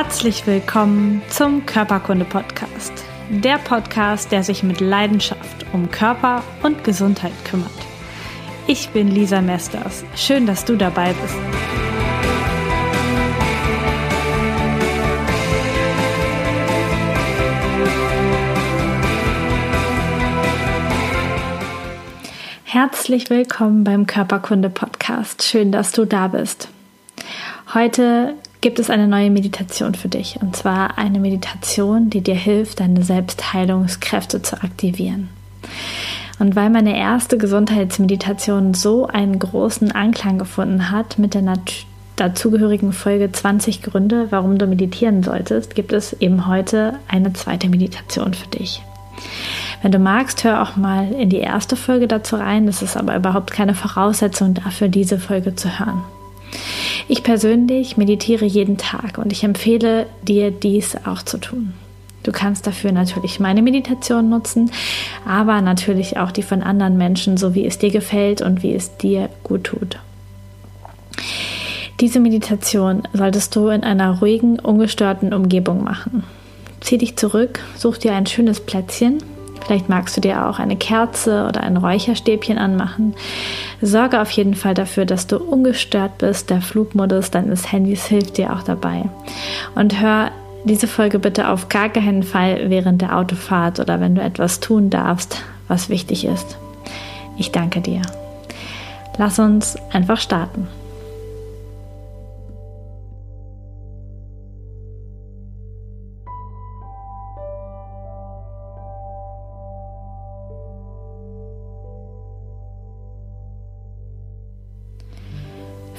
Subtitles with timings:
[0.00, 2.92] Herzlich willkommen zum Körperkunde Podcast.
[3.30, 7.72] Der Podcast, der sich mit Leidenschaft um Körper und Gesundheit kümmert.
[8.68, 10.04] Ich bin Lisa Mesters.
[10.14, 11.34] Schön, dass du dabei bist.
[22.62, 25.42] Herzlich willkommen beim Körperkunde Podcast.
[25.42, 26.68] Schön, dass du da bist.
[27.74, 30.38] Heute gibt es eine neue Meditation für dich.
[30.40, 35.28] Und zwar eine Meditation, die dir hilft, deine Selbstheilungskräfte zu aktivieren.
[36.38, 41.42] Und weil meine erste Gesundheitsmeditation so einen großen Anklang gefunden hat mit der
[42.16, 48.34] dazugehörigen Folge 20 Gründe, warum du meditieren solltest, gibt es eben heute eine zweite Meditation
[48.34, 48.82] für dich.
[49.82, 52.66] Wenn du magst, hör auch mal in die erste Folge dazu rein.
[52.66, 56.02] Das ist aber überhaupt keine Voraussetzung dafür, diese Folge zu hören.
[57.08, 61.72] Ich persönlich meditiere jeden Tag und ich empfehle dir, dies auch zu tun.
[62.22, 64.70] Du kannst dafür natürlich meine Meditation nutzen,
[65.26, 68.98] aber natürlich auch die von anderen Menschen, so wie es dir gefällt und wie es
[68.98, 69.98] dir gut tut.
[72.00, 76.24] Diese Meditation solltest du in einer ruhigen, ungestörten Umgebung machen.
[76.80, 79.22] Zieh dich zurück, such dir ein schönes Plätzchen,
[79.64, 83.14] Vielleicht magst du dir auch eine Kerze oder ein Räucherstäbchen anmachen.
[83.82, 86.50] Sorge auf jeden Fall dafür, dass du ungestört bist.
[86.50, 89.04] Der Flugmodus deines Handys hilft dir auch dabei.
[89.74, 90.30] Und hör
[90.64, 94.90] diese Folge bitte auf gar keinen Fall während der Autofahrt oder wenn du etwas tun
[94.90, 96.58] darfst, was wichtig ist.
[97.36, 98.02] Ich danke dir.
[99.18, 100.68] Lass uns einfach starten.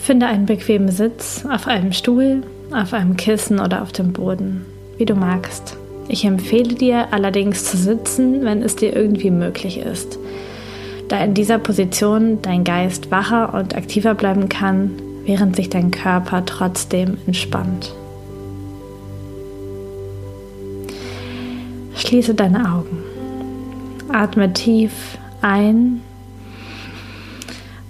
[0.09, 4.65] Finde einen bequemen Sitz auf einem Stuhl, auf einem Kissen oder auf dem Boden,
[4.97, 5.77] wie du magst.
[6.07, 10.17] Ich empfehle dir allerdings zu sitzen, wenn es dir irgendwie möglich ist,
[11.09, 14.93] da in dieser Position dein Geist wacher und aktiver bleiben kann,
[15.25, 17.93] während sich dein Körper trotzdem entspannt.
[21.93, 23.03] Schließe deine Augen.
[24.11, 26.01] Atme tief ein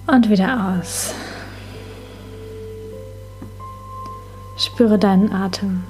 [0.06, 1.14] und wieder aus.
[4.80, 5.82] Spüre deinen Atem.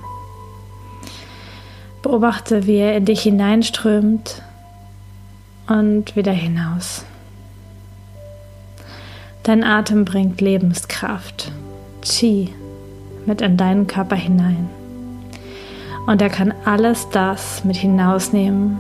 [2.03, 4.43] Beobachte, wie er in dich hineinströmt
[5.69, 7.05] und wieder hinaus.
[9.45, 11.53] Dein Atem bringt Lebenskraft,
[12.03, 12.53] Qi,
[13.27, 14.69] mit in deinen Körper hinein.
[16.09, 18.79] Und er kann alles das mit hinausnehmen,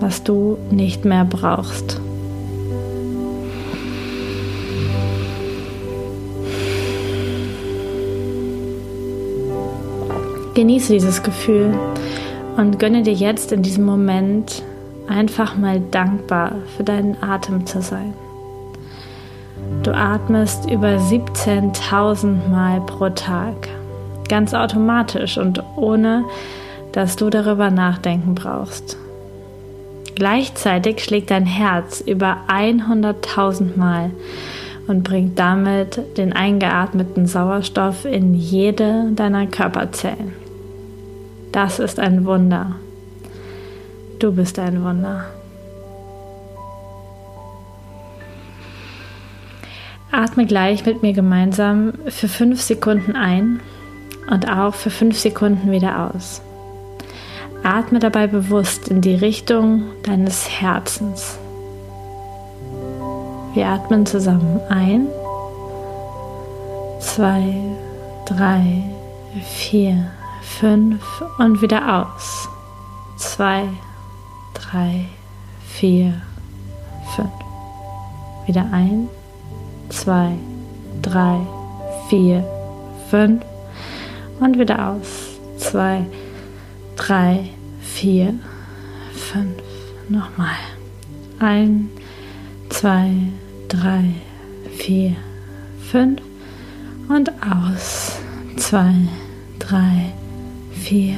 [0.00, 2.00] was du nicht mehr brauchst.
[10.54, 11.74] Genieße dieses Gefühl
[12.58, 14.62] und gönne dir jetzt in diesem Moment
[15.08, 18.12] einfach mal dankbar für deinen Atem zu sein.
[19.82, 23.68] Du atmest über 17.000 Mal pro Tag,
[24.28, 26.24] ganz automatisch und ohne,
[26.92, 28.98] dass du darüber nachdenken brauchst.
[30.14, 34.10] Gleichzeitig schlägt dein Herz über 100.000 Mal
[34.86, 40.41] und bringt damit den eingeatmeten Sauerstoff in jede deiner Körperzellen.
[41.52, 42.76] Das ist ein Wunder.
[44.18, 45.26] Du bist ein Wunder.
[50.10, 53.60] Atme gleich mit mir gemeinsam für fünf Sekunden ein
[54.30, 56.40] und auch für fünf Sekunden wieder aus.
[57.62, 61.38] Atme dabei bewusst in die Richtung deines Herzens.
[63.54, 65.06] Wir atmen zusammen ein,
[66.98, 67.54] zwei,
[68.26, 68.84] drei,
[69.44, 70.06] vier
[70.42, 72.48] fünf und wieder aus.
[73.16, 73.68] Zwei,
[74.54, 75.06] drei,
[75.66, 76.20] vier,
[77.14, 77.30] fünf.
[78.46, 79.08] Wieder ein,
[79.88, 80.32] zwei,
[81.00, 81.38] drei,
[82.08, 82.44] vier,
[83.08, 83.42] fünf
[84.40, 85.38] und wieder aus.
[85.58, 86.04] Zwei,
[86.96, 87.48] drei,
[87.80, 88.34] vier,
[89.14, 89.62] fünf.
[90.08, 90.56] Nochmal.
[91.38, 91.88] Ein,
[92.68, 93.10] zwei,
[93.68, 94.04] drei,
[94.76, 95.14] vier,
[95.90, 96.20] fünf
[97.08, 98.18] und aus.
[98.56, 98.94] Zwei,
[99.58, 100.12] drei,
[100.82, 101.16] vier,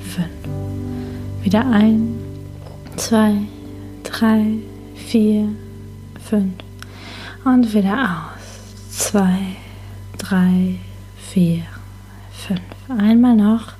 [0.00, 0.30] fünf.
[1.42, 2.14] Wieder ein,
[2.96, 3.34] zwei,
[4.02, 4.44] drei,
[4.94, 5.48] vier,
[6.24, 6.54] fünf.
[7.44, 8.88] Und wieder aus.
[8.90, 9.56] Zwei,
[10.16, 10.76] drei,
[11.16, 11.62] vier,
[12.32, 12.62] fünf.
[12.88, 13.72] Einmal noch.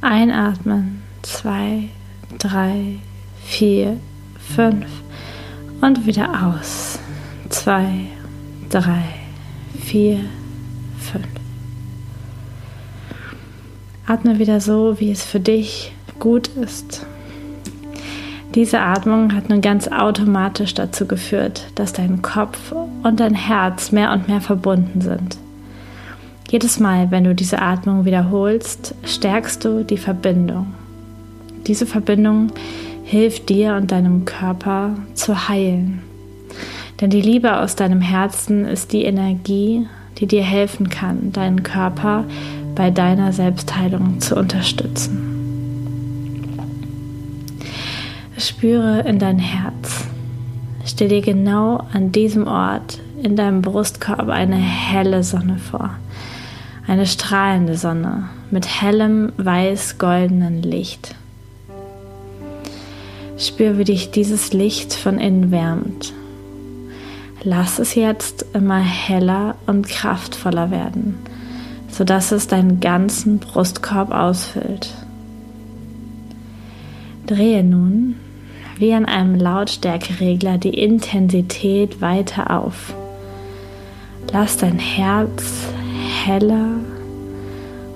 [0.00, 1.02] Einatmen.
[1.22, 1.90] Zwei,
[2.38, 2.98] drei,
[3.44, 3.98] vier,
[4.38, 4.86] fünf.
[5.82, 6.98] Und wieder aus.
[7.50, 8.06] Zwei,
[8.70, 9.04] drei,
[9.84, 10.20] vier,
[10.98, 11.45] fünf.
[14.06, 17.04] Atme wieder so, wie es für dich gut ist.
[18.54, 22.72] Diese Atmung hat nun ganz automatisch dazu geführt, dass dein Kopf
[23.02, 25.38] und dein Herz mehr und mehr verbunden sind.
[26.48, 30.72] Jedes Mal, wenn du diese Atmung wiederholst, stärkst du die Verbindung.
[31.66, 32.52] Diese Verbindung
[33.02, 36.00] hilft dir und deinem Körper zu heilen.
[37.00, 39.86] Denn die Liebe aus deinem Herzen ist die Energie,
[40.18, 42.24] die dir helfen kann, deinen Körper
[42.76, 45.32] bei deiner Selbstheilung zu unterstützen.
[48.38, 50.04] Spüre in dein Herz.
[50.84, 55.90] Stell dir genau an diesem Ort in deinem Brustkorb eine helle Sonne vor.
[56.86, 61.16] Eine strahlende Sonne mit hellem weiß-goldenen Licht.
[63.38, 66.12] Spür, wie dich dieses Licht von innen wärmt.
[67.42, 71.16] Lass es jetzt immer heller und kraftvoller werden,
[71.96, 74.92] sodass es deinen ganzen Brustkorb ausfüllt.
[77.26, 78.16] Drehe nun
[78.78, 82.94] wie an einem Lautstärkeregler die Intensität weiter auf.
[84.30, 85.42] Lass dein Herz
[86.26, 86.68] heller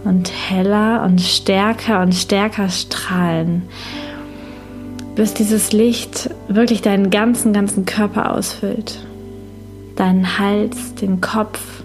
[0.05, 3.65] und heller und stärker und stärker strahlen,
[5.15, 9.05] bis dieses Licht wirklich deinen ganzen, ganzen Körper ausfüllt.
[9.97, 11.80] Deinen Hals, den Kopf,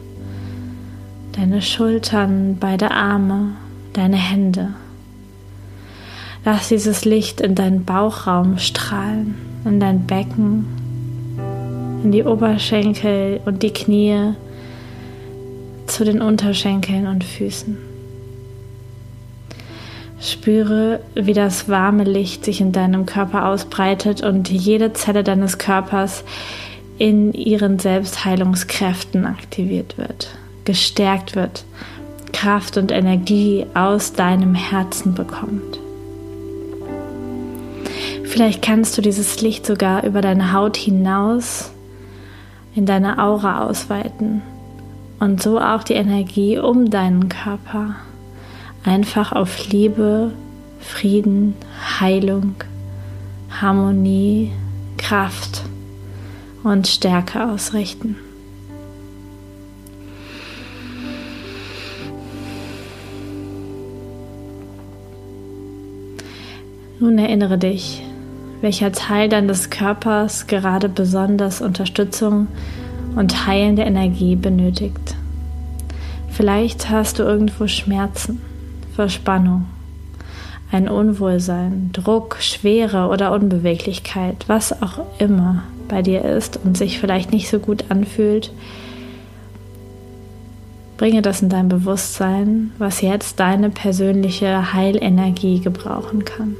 [1.35, 3.53] deine Schultern, beide Arme,
[3.93, 4.73] deine Hände.
[6.45, 9.35] Lass dieses Licht in deinen Bauchraum strahlen,
[9.65, 10.65] in dein Becken,
[12.03, 14.33] in die Oberschenkel und die Knie,
[15.87, 17.77] zu den Unterschenkeln und Füßen.
[20.19, 26.23] Spüre, wie das warme Licht sich in deinem Körper ausbreitet und jede Zelle deines Körpers
[26.97, 30.29] in ihren Selbstheilungskräften aktiviert wird,
[30.65, 31.63] gestärkt wird,
[32.33, 35.79] Kraft und Energie aus deinem Herzen bekommt.
[38.23, 41.71] Vielleicht kannst du dieses Licht sogar über deine Haut hinaus
[42.75, 44.41] in deine Aura ausweiten
[45.19, 47.95] und so auch die Energie um deinen Körper
[48.83, 50.33] einfach auf Liebe,
[50.79, 51.55] Frieden,
[51.99, 52.55] Heilung,
[53.61, 54.51] Harmonie,
[54.97, 55.63] Kraft
[56.63, 58.17] und Stärke ausrichten.
[67.05, 68.01] Nun erinnere dich,
[68.61, 72.47] welcher Teil deines Körpers gerade besonders Unterstützung
[73.15, 75.15] und heilende Energie benötigt.
[76.31, 78.41] Vielleicht hast du irgendwo Schmerzen,
[78.95, 79.67] Verspannung,
[80.71, 87.31] ein Unwohlsein, Druck, Schwere oder Unbeweglichkeit, was auch immer bei dir ist und sich vielleicht
[87.31, 88.51] nicht so gut anfühlt.
[90.97, 96.55] Bringe das in dein Bewusstsein, was jetzt deine persönliche Heilenergie gebrauchen kann.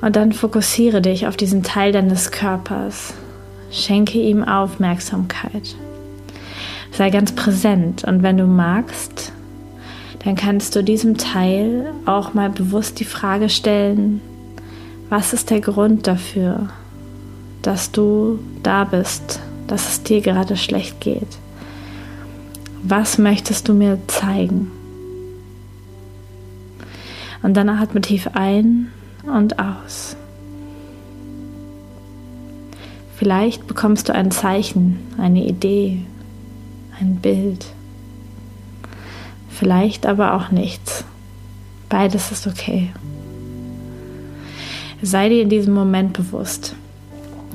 [0.00, 3.14] Und dann fokussiere dich auf diesen Teil deines Körpers.
[3.70, 5.76] Schenke ihm Aufmerksamkeit.
[6.92, 9.32] Sei ganz präsent und wenn du magst,
[10.24, 14.20] dann kannst du diesem Teil auch mal bewusst die Frage stellen,
[15.08, 16.68] was ist der Grund dafür,
[17.62, 21.38] dass du da bist, dass es dir gerade schlecht geht?
[22.82, 24.70] Was möchtest du mir zeigen?
[27.42, 28.90] Und dann atme tief ein
[29.30, 30.16] und aus.
[33.16, 36.02] Vielleicht bekommst du ein Zeichen, eine Idee,
[37.00, 37.66] ein Bild.
[39.48, 41.04] Vielleicht aber auch nichts.
[41.88, 42.92] Beides ist okay.
[45.02, 46.76] Sei dir in diesem Moment bewusst,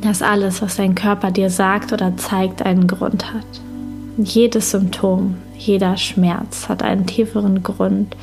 [0.01, 3.45] dass alles, was dein Körper dir sagt oder zeigt, einen Grund hat.
[4.17, 8.17] Jedes Symptom, jeder Schmerz hat einen tieferen Grund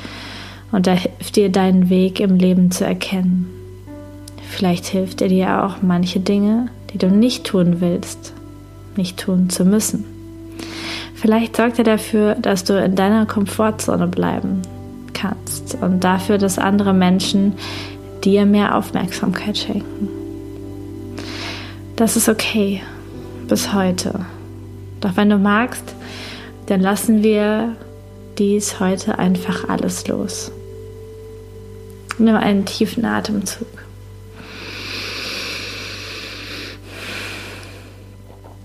[0.71, 3.49] und er hilft dir, deinen Weg im Leben zu erkennen.
[4.49, 8.33] Vielleicht hilft er dir auch manche Dinge, die du nicht tun willst,
[8.95, 10.05] nicht tun zu müssen.
[11.15, 14.61] Vielleicht sorgt er dafür, dass du in deiner Komfortzone bleiben
[15.13, 17.53] kannst und dafür, dass andere Menschen
[18.23, 20.09] dir mehr Aufmerksamkeit schenken.
[21.95, 22.81] Das ist okay
[23.47, 24.25] bis heute.
[25.01, 25.95] Doch wenn du magst,
[26.67, 27.75] dann lassen wir
[28.37, 30.51] dies heute einfach alles los.
[32.21, 33.67] Nimm einen tiefen Atemzug.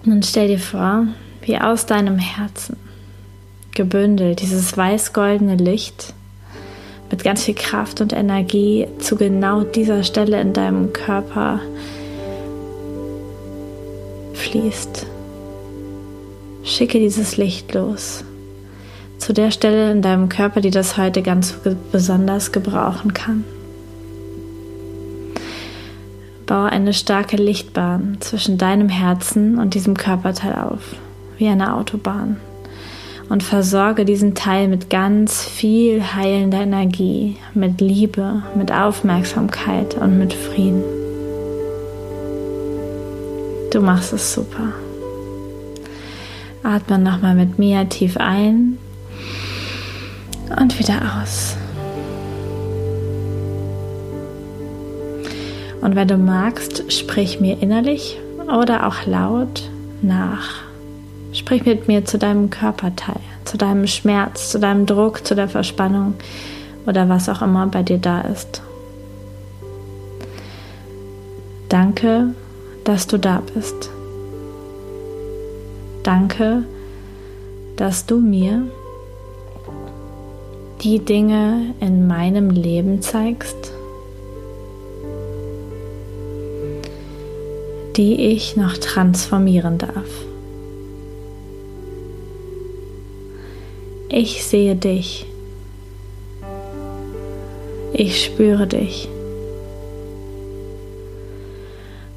[0.04, 1.06] Nun stell dir vor,
[1.40, 2.76] wie aus deinem Herzen
[3.74, 6.12] gebündelt dieses weiß-goldene Licht
[7.10, 11.60] mit ganz viel Kraft und Energie zu genau dieser Stelle in deinem Körper
[14.34, 15.06] fließt.
[16.62, 18.22] Schicke dieses Licht los
[19.18, 21.54] zu der Stelle in deinem Körper, die das heute ganz
[21.92, 23.44] besonders gebrauchen kann.
[26.46, 30.94] Baue eine starke Lichtbahn zwischen deinem Herzen und diesem Körperteil auf,
[31.38, 32.36] wie eine Autobahn.
[33.28, 40.32] Und versorge diesen Teil mit ganz viel heilender Energie, mit Liebe, mit Aufmerksamkeit und mit
[40.32, 40.84] Frieden.
[43.72, 44.72] Du machst es super.
[46.62, 48.78] Atme nochmal mit mir tief ein
[50.50, 51.56] und wieder aus.
[55.80, 59.70] Und wenn du magst, sprich mir innerlich oder auch laut
[60.02, 60.62] nach.
[61.32, 66.14] Sprich mit mir zu deinem Körperteil, zu deinem Schmerz, zu deinem Druck, zu der Verspannung
[66.86, 68.62] oder was auch immer bei dir da ist.
[71.68, 72.34] Danke,
[72.84, 73.90] dass du da bist.
[76.02, 76.62] Danke,
[77.76, 78.62] dass du mir
[80.82, 83.72] die Dinge in meinem Leben zeigst,
[87.96, 90.08] die ich noch transformieren darf.
[94.08, 95.26] Ich sehe dich.
[97.92, 99.08] Ich spüre dich.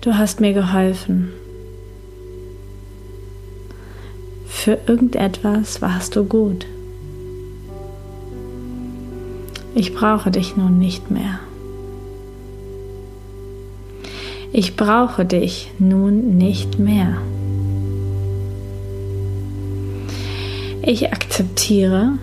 [0.02, 1.32] Du hast mir geholfen.
[4.46, 6.66] Für irgendetwas warst du gut.
[9.80, 11.40] Ich brauche dich nun nicht mehr.
[14.52, 17.16] Ich brauche dich nun nicht mehr.
[20.82, 22.18] Ich akzeptiere,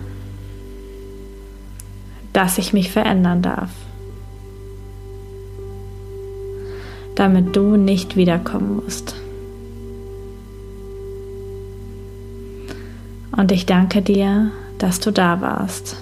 [2.31, 3.71] dass ich mich verändern darf,
[7.15, 9.15] damit du nicht wiederkommen musst.
[13.35, 15.97] Und ich danke dir, dass du da warst.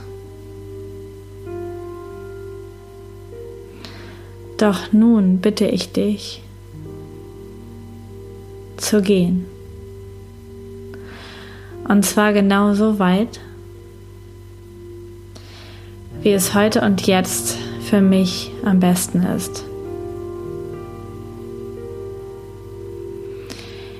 [4.58, 6.42] Doch nun bitte ich dich
[8.78, 9.46] zu gehen.
[11.88, 13.40] Und zwar genau so weit,
[16.22, 19.64] wie es heute und jetzt für mich am besten ist.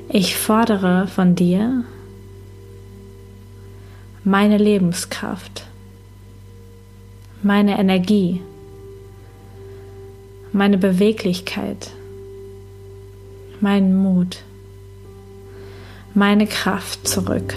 [0.10, 1.84] Ich fordere von dir
[4.24, 5.68] meine Lebenskraft,
[7.44, 8.42] meine Energie,
[10.56, 11.92] meine Beweglichkeit,
[13.60, 14.38] meinen Mut,
[16.14, 17.56] meine Kraft zurück.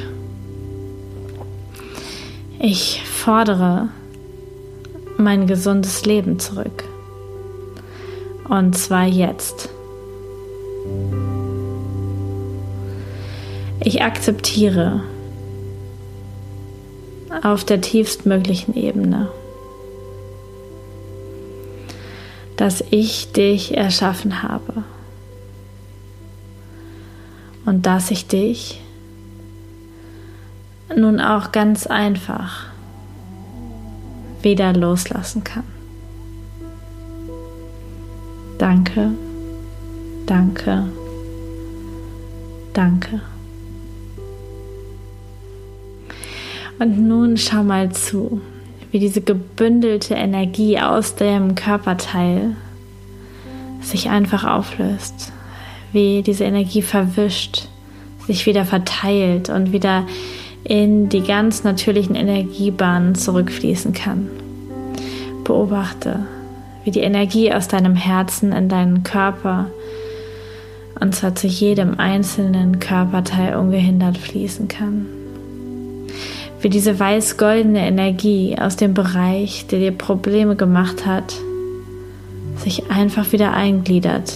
[2.58, 3.88] Ich fordere
[5.16, 6.82] mein gesundes Leben zurück.
[8.48, 9.68] Und zwar jetzt.
[13.78, 15.04] Ich akzeptiere
[17.44, 19.28] auf der tiefstmöglichen Ebene
[22.58, 24.82] dass ich dich erschaffen habe
[27.64, 28.82] und dass ich dich
[30.94, 32.66] nun auch ganz einfach
[34.42, 35.62] wieder loslassen kann.
[38.58, 39.12] Danke,
[40.26, 40.88] danke,
[42.74, 43.20] danke.
[46.80, 48.40] Und nun schau mal zu
[48.90, 52.56] wie diese gebündelte Energie aus dem Körperteil
[53.80, 55.32] sich einfach auflöst,
[55.92, 57.68] wie diese Energie verwischt,
[58.26, 60.06] sich wieder verteilt und wieder
[60.64, 64.28] in die ganz natürlichen Energiebahnen zurückfließen kann.
[65.44, 66.26] Beobachte,
[66.84, 69.70] wie die Energie aus deinem Herzen in deinen Körper
[71.00, 75.06] und zwar zu jedem einzelnen Körperteil ungehindert fließen kann
[76.60, 81.34] wie diese weiß-goldene Energie aus dem Bereich, der dir Probleme gemacht hat,
[82.56, 84.32] sich einfach wieder eingliedert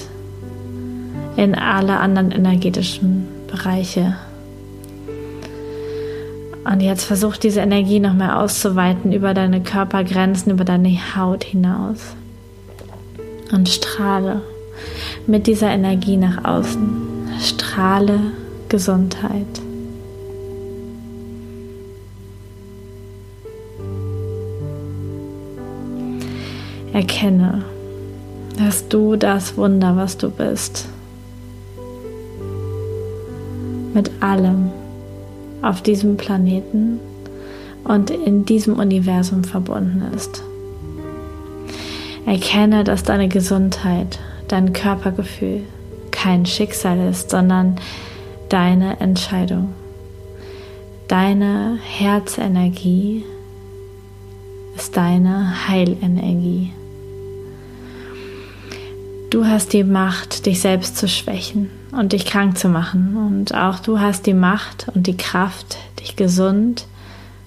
[1.36, 4.16] in alle anderen energetischen Bereiche.
[6.64, 12.14] Und jetzt versuch diese Energie noch mehr auszuweiten über deine Körpergrenzen, über deine Haut hinaus.
[13.50, 14.42] Und strahle
[15.26, 16.90] mit dieser Energie nach außen.
[17.40, 18.20] Strahle
[18.68, 19.61] Gesundheit.
[26.92, 27.64] Erkenne,
[28.58, 30.88] dass du das Wunder, was du bist,
[33.94, 34.70] mit allem
[35.62, 37.00] auf diesem Planeten
[37.84, 40.42] und in diesem Universum verbunden ist.
[42.26, 44.18] Erkenne, dass deine Gesundheit,
[44.48, 45.62] dein Körpergefühl
[46.10, 47.76] kein Schicksal ist, sondern
[48.48, 49.72] deine Entscheidung.
[51.08, 53.24] Deine Herzenergie
[54.76, 56.70] ist deine Heilenergie.
[59.32, 63.16] Du hast die Macht, dich selbst zu schwächen und dich krank zu machen.
[63.16, 66.86] Und auch du hast die Macht und die Kraft, dich gesund,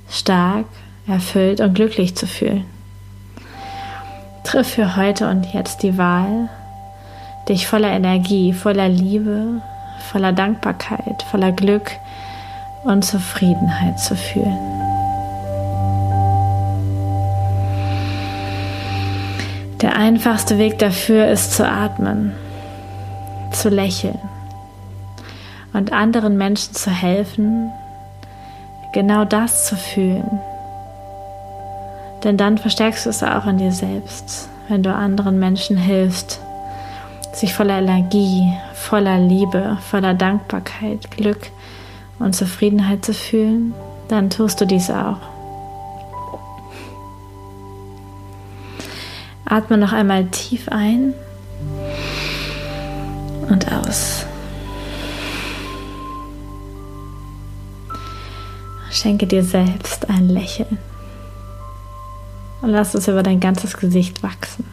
[0.10, 0.66] stark,
[1.06, 2.66] erfüllt und glücklich zu fühlen.
[4.44, 6.50] Triff für heute und jetzt die Wahl,
[7.50, 9.62] dich voller Energie, voller Liebe,
[10.12, 11.92] voller Dankbarkeit, voller Glück
[12.84, 14.75] und Zufriedenheit zu fühlen.
[19.86, 22.34] Der einfachste Weg dafür ist zu atmen,
[23.52, 24.18] zu lächeln
[25.74, 27.72] und anderen Menschen zu helfen,
[28.94, 30.40] genau das zu fühlen.
[32.24, 36.42] Denn dann verstärkst du es auch in dir selbst, wenn du anderen Menschen hilfst,
[37.32, 41.52] sich voller Energie, voller Liebe, voller Dankbarkeit, Glück
[42.18, 43.76] und Zufriedenheit zu fühlen,
[44.08, 45.35] dann tust du dies auch.
[49.56, 51.14] Atme noch einmal tief ein
[53.48, 54.26] und aus.
[58.92, 60.78] Schenke dir selbst ein Lächeln
[62.62, 64.66] und lass es über dein ganzes Gesicht wachsen.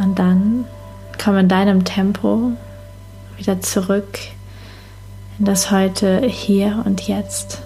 [0.00, 0.64] Und dann
[1.22, 2.50] komm in deinem Tempo
[3.36, 4.18] wieder zurück
[5.38, 7.62] in das heute, hier und jetzt.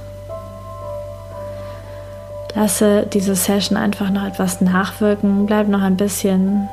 [2.55, 5.47] Lasse diese Session einfach noch etwas nachwirken.
[5.47, 6.69] Bleib noch ein bisschen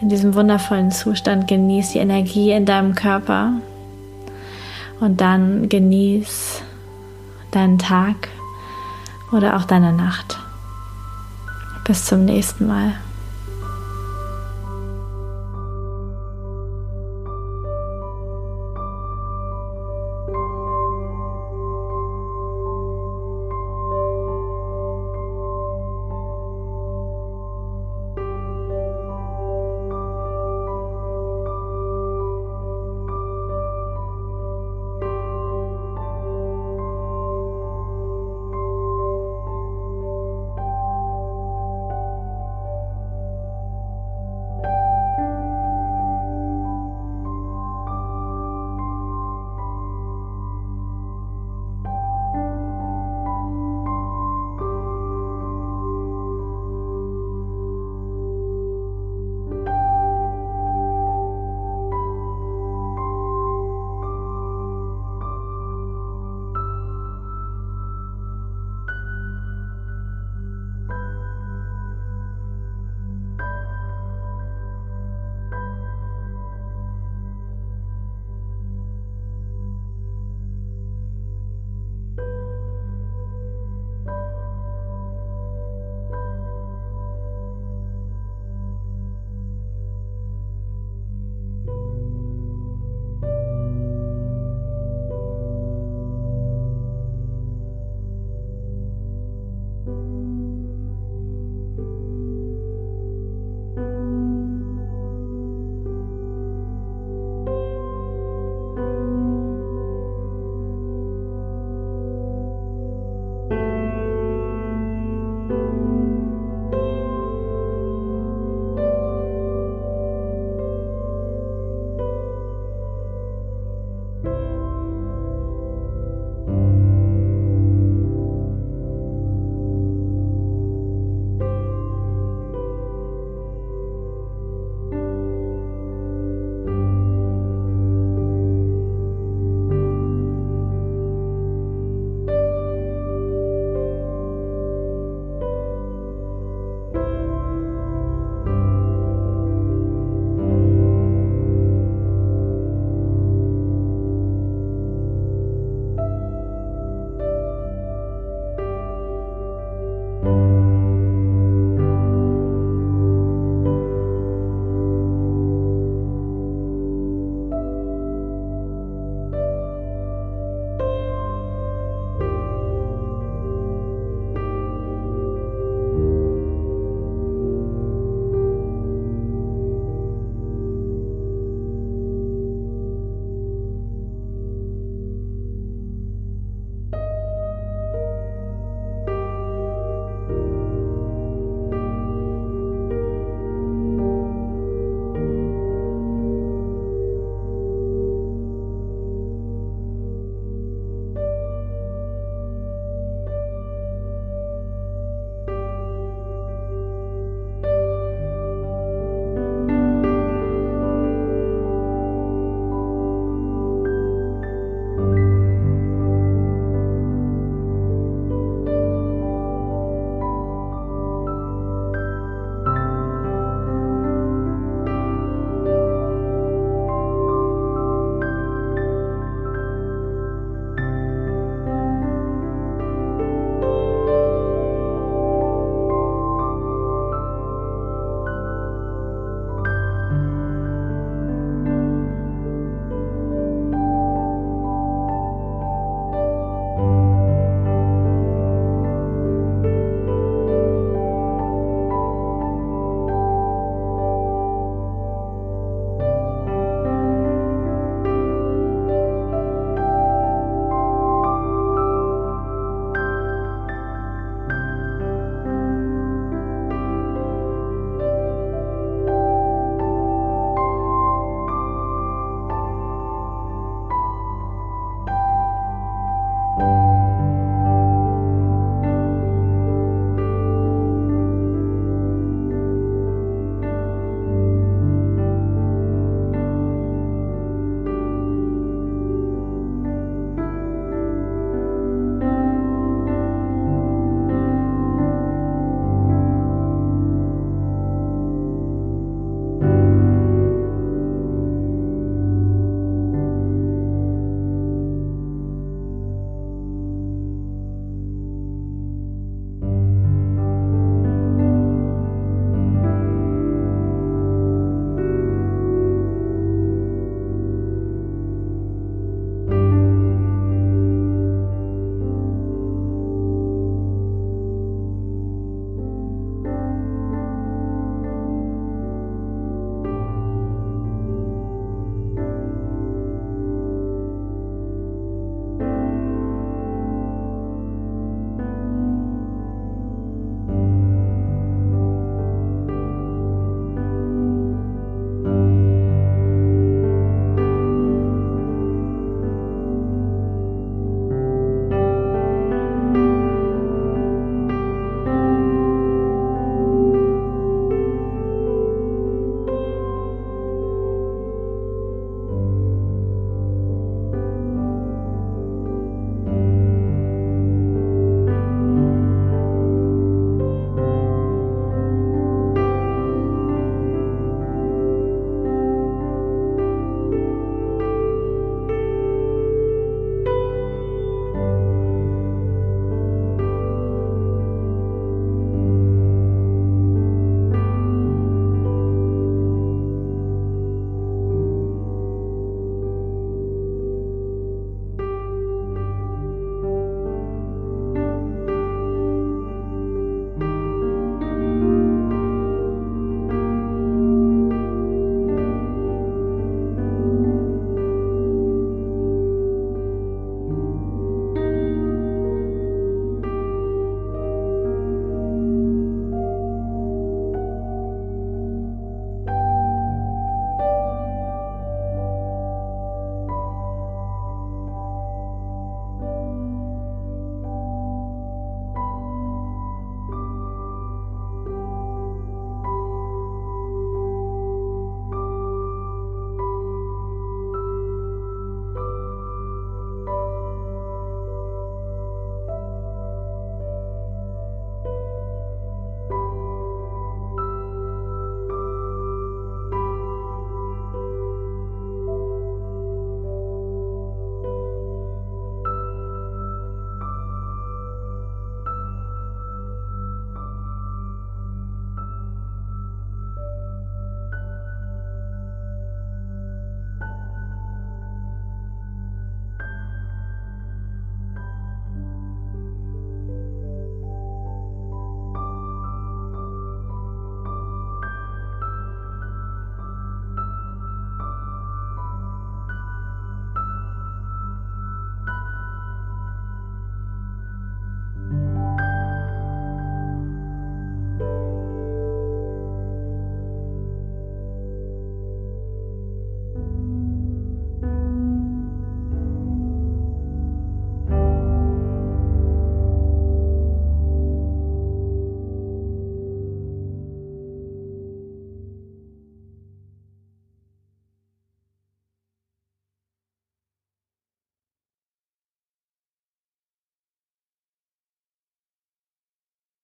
[0.00, 1.48] in diesem wundervollen Zustand.
[1.48, 3.52] Genieß die Energie in deinem Körper.
[5.00, 6.62] Und dann genieß
[7.50, 8.28] deinen Tag
[9.32, 10.38] oder auch deine Nacht.
[11.84, 12.94] Bis zum nächsten Mal.